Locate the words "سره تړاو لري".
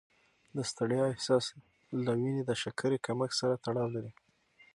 3.41-4.11